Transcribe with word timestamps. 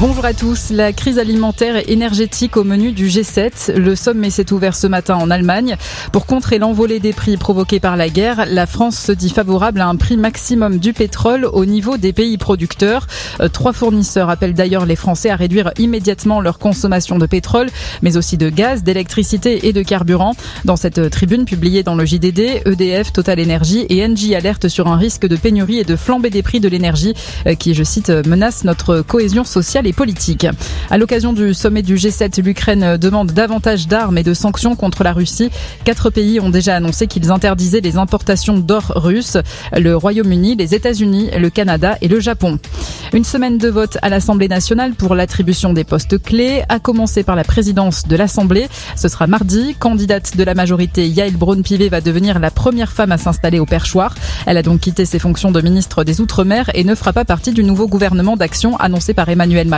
Bonjour 0.00 0.24
à 0.24 0.34
tous. 0.34 0.70
La 0.70 0.92
crise 0.92 1.20
alimentaire 1.20 1.76
et 1.76 1.92
énergétique 1.92 2.56
au 2.56 2.64
menu 2.64 2.90
du 2.90 3.06
G7. 3.06 3.72
Le 3.76 3.94
sommet 3.94 4.28
s'est 4.28 4.52
ouvert 4.52 4.74
ce 4.74 4.88
matin 4.88 5.14
en 5.14 5.30
Allemagne. 5.30 5.76
Pour 6.10 6.26
contrer 6.26 6.58
l'envolée 6.58 6.98
des 6.98 7.12
prix 7.12 7.36
provoquée 7.36 7.78
par 7.78 7.96
la 7.96 8.08
guerre, 8.08 8.44
la 8.48 8.66
France 8.66 8.98
se 8.98 9.12
dit 9.12 9.30
favorable 9.30 9.80
à 9.80 9.86
un 9.86 9.94
prix 9.94 10.16
maximum 10.16 10.78
du 10.78 10.92
pétrole 10.92 11.44
au 11.44 11.64
niveau 11.64 11.96
des 11.96 12.12
pays 12.12 12.38
producteurs. 12.38 13.06
Euh, 13.40 13.48
trois 13.48 13.72
fournisseurs 13.72 14.30
appellent 14.30 14.54
d'ailleurs 14.54 14.84
les 14.84 14.96
Français 14.96 15.30
à 15.30 15.36
réduire 15.36 15.70
immédiatement 15.78 16.40
leur 16.40 16.58
consommation 16.58 17.16
de 17.16 17.26
pétrole, 17.26 17.68
mais 18.02 18.16
aussi 18.16 18.36
de 18.36 18.50
gaz, 18.50 18.82
d'électricité 18.82 19.68
et 19.68 19.72
de 19.72 19.82
carburant. 19.82 20.34
Dans 20.64 20.76
cette 20.76 21.08
tribune 21.10 21.44
publiée 21.44 21.84
dans 21.84 21.94
le 21.94 22.04
JDD, 22.04 22.62
EDF, 22.66 23.12
Total 23.12 23.40
Energy 23.40 23.86
et 23.88 24.04
Engie 24.04 24.34
alertent 24.34 24.68
sur 24.68 24.88
un 24.88 24.96
risque 24.96 25.26
de 25.26 25.36
pénurie 25.36 25.78
et 25.78 25.84
de 25.84 25.94
flambée 25.94 26.30
des 26.30 26.42
prix 26.42 26.58
de 26.58 26.68
l'énergie 26.68 27.14
euh, 27.46 27.54
qui, 27.54 27.74
je 27.74 27.84
cite, 27.84 28.10
menace 28.10 28.64
notre 28.64 29.00
cohésion 29.00 29.44
sociale 29.44 29.83
et 29.86 29.92
politique. 29.92 30.46
À 30.90 30.98
l'occasion 30.98 31.32
du 31.32 31.54
sommet 31.54 31.82
du 31.82 31.96
G7, 31.96 32.42
l'Ukraine 32.42 32.96
demande 32.96 33.32
davantage 33.32 33.88
d'armes 33.88 34.18
et 34.18 34.22
de 34.22 34.34
sanctions 34.34 34.76
contre 34.76 35.04
la 35.04 35.12
Russie. 35.12 35.50
Quatre 35.84 36.10
pays 36.10 36.40
ont 36.40 36.50
déjà 36.50 36.76
annoncé 36.76 37.06
qu'ils 37.06 37.30
interdisaient 37.30 37.80
les 37.80 37.96
importations 37.96 38.58
d'or 38.58 38.92
russe. 38.96 39.36
Le 39.76 39.96
Royaume-Uni, 39.96 40.56
les 40.56 40.74
États-Unis, 40.74 41.30
le 41.36 41.50
Canada 41.50 41.96
et 42.00 42.08
le 42.08 42.20
Japon. 42.20 42.58
Une 43.12 43.24
semaine 43.24 43.58
de 43.58 43.68
vote 43.68 43.98
à 44.02 44.08
l'Assemblée 44.08 44.48
nationale 44.48 44.94
pour 44.94 45.14
l'attribution 45.14 45.72
des 45.72 45.84
postes 45.84 46.20
clés, 46.20 46.62
à 46.68 46.78
commencer 46.78 47.22
par 47.22 47.36
la 47.36 47.44
présidence 47.44 48.06
de 48.08 48.16
l'Assemblée. 48.16 48.68
Ce 48.96 49.08
sera 49.08 49.26
mardi. 49.26 49.76
Candidate 49.78 50.36
de 50.36 50.44
la 50.44 50.54
majorité, 50.54 51.08
Yael 51.08 51.36
Braun-Pivet 51.36 51.88
va 51.88 52.00
devenir 52.00 52.38
la 52.38 52.50
première 52.50 52.92
femme 52.92 53.12
à 53.12 53.18
s'installer 53.18 53.58
au 53.58 53.66
perchoir. 53.66 54.14
Elle 54.46 54.56
a 54.56 54.62
donc 54.62 54.80
quitté 54.80 55.04
ses 55.04 55.18
fonctions 55.18 55.52
de 55.52 55.60
ministre 55.60 56.04
des 56.04 56.20
Outre-mer 56.20 56.70
et 56.74 56.84
ne 56.84 56.94
fera 56.94 57.12
pas 57.12 57.24
partie 57.24 57.52
du 57.52 57.64
nouveau 57.64 57.86
gouvernement 57.86 58.36
d'action 58.36 58.76
annoncé 58.78 59.14
par 59.14 59.28
Emmanuel 59.28 59.68
Macron. 59.68 59.73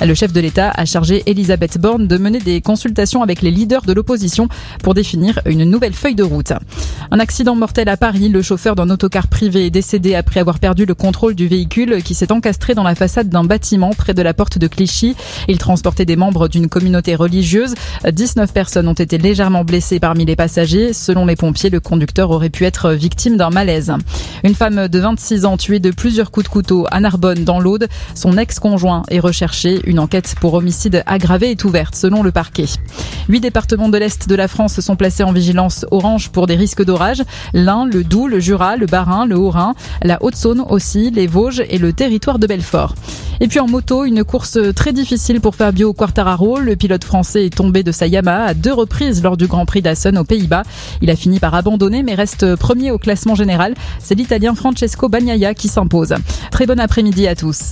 Le 0.00 0.14
chef 0.14 0.32
de 0.32 0.40
l'État 0.40 0.70
a 0.70 0.84
chargé 0.84 1.22
Elisabeth 1.26 1.78
Borne 1.78 2.06
de 2.06 2.18
mener 2.18 2.38
des 2.38 2.60
consultations 2.60 3.22
avec 3.22 3.42
les 3.42 3.50
leaders 3.50 3.82
de 3.82 3.92
l'opposition 3.92 4.48
pour 4.82 4.94
définir 4.94 5.40
une 5.46 5.64
nouvelle 5.64 5.92
feuille 5.94 6.14
de 6.14 6.22
route. 6.22 6.52
Un 7.10 7.20
accident 7.20 7.54
mortel 7.54 7.88
à 7.88 7.96
Paris. 7.96 8.28
Le 8.28 8.42
chauffeur 8.42 8.74
d'un 8.74 8.90
autocar 8.90 9.28
privé 9.28 9.66
est 9.66 9.70
décédé 9.70 10.14
après 10.14 10.40
avoir 10.40 10.58
perdu 10.58 10.84
le 10.84 10.94
contrôle 10.94 11.34
du 11.34 11.46
véhicule 11.46 12.02
qui 12.02 12.14
s'est 12.14 12.32
encastré 12.32 12.74
dans 12.74 12.82
la 12.82 12.94
façade 12.94 13.28
d'un 13.28 13.44
bâtiment 13.44 13.90
près 13.90 14.14
de 14.14 14.22
la 14.22 14.34
porte 14.34 14.58
de 14.58 14.66
Clichy. 14.66 15.16
Il 15.48 15.58
transportait 15.58 16.04
des 16.04 16.16
membres 16.16 16.48
d'une 16.48 16.68
communauté 16.68 17.14
religieuse. 17.14 17.74
19 18.10 18.52
personnes 18.52 18.88
ont 18.88 18.94
été 18.94 19.18
légèrement 19.18 19.64
blessées 19.64 20.00
parmi 20.00 20.24
les 20.24 20.36
passagers. 20.36 20.92
Selon 20.92 21.26
les 21.26 21.36
pompiers, 21.36 21.70
le 21.70 21.80
conducteur 21.80 22.30
aurait 22.30 22.50
pu 22.50 22.64
être 22.64 22.92
victime 22.92 23.36
d'un 23.36 23.50
malaise. 23.50 23.92
Une 24.44 24.54
femme 24.54 24.88
de 24.88 24.98
26 24.98 25.46
ans 25.46 25.56
tuée 25.56 25.80
de 25.80 25.90
plusieurs 25.90 26.30
coups 26.30 26.44
de 26.44 26.50
couteau 26.50 26.86
à 26.90 27.00
Narbonne 27.00 27.44
dans 27.44 27.60
l'Aude. 27.60 27.88
Son 28.14 28.36
ex-conjoint 28.36 29.02
est 29.08 29.18
recherché. 29.18 29.80
Une 29.86 29.98
enquête 29.98 30.34
pour 30.38 30.52
homicide 30.52 31.02
aggravé 31.06 31.52
est 31.52 31.64
ouverte 31.64 31.94
selon 31.94 32.22
le 32.22 32.30
parquet. 32.30 32.66
Huit 33.30 33.40
départements 33.40 33.88
de 33.88 33.96
l'Est 33.96 34.28
de 34.28 34.34
la 34.34 34.46
France 34.46 34.80
sont 34.80 34.96
placés 34.96 35.22
en 35.22 35.32
vigilance 35.32 35.86
orange 35.90 36.28
pour 36.28 36.46
des 36.46 36.56
risques 36.56 36.84
d'orage. 36.84 37.22
L'Ain, 37.54 37.86
le 37.86 38.04
Doubs, 38.04 38.28
le 38.28 38.38
Jura, 38.38 38.76
le 38.76 38.84
Bas-Rhin, 38.84 39.24
le 39.24 39.38
Haut-Rhin, 39.38 39.74
la 40.02 40.22
Haute-Saône 40.22 40.62
aussi, 40.68 41.10
les 41.10 41.26
Vosges 41.26 41.64
et 41.70 41.78
le 41.78 41.94
territoire 41.94 42.38
de 42.38 42.46
Belfort. 42.46 42.94
Et 43.40 43.48
puis 43.48 43.58
en 43.58 43.66
moto, 43.66 44.04
une 44.04 44.24
course 44.24 44.58
très 44.76 44.92
difficile 44.92 45.40
pour 45.40 45.56
Fabio 45.56 45.92
Quartararo. 45.92 46.58
Le 46.60 46.76
pilote 46.76 47.02
français 47.02 47.46
est 47.46 47.56
tombé 47.56 47.82
de 47.82 47.92
sa 47.92 48.06
Yamaha 48.06 48.44
à 48.44 48.54
deux 48.54 48.72
reprises 48.72 49.22
lors 49.22 49.36
du 49.36 49.46
Grand 49.46 49.66
Prix 49.66 49.82
d'Assen 49.82 50.16
aux 50.18 50.24
Pays-Bas. 50.24 50.62
Il 51.02 51.10
a 51.10 51.16
fini 51.16 51.40
par 51.40 51.54
abandonner 51.54 52.02
mais 52.02 52.14
reste 52.14 52.54
premier 52.56 52.90
au 52.90 52.98
classement 52.98 53.34
général. 53.34 53.74
C'est 53.98 54.14
l'Italien 54.34 54.56
Francesco 54.56 55.08
Bagnaia 55.08 55.54
qui 55.54 55.68
s'impose. 55.68 56.12
Très 56.50 56.66
bon 56.66 56.80
après-midi 56.80 57.28
à 57.28 57.36
tous. 57.36 57.62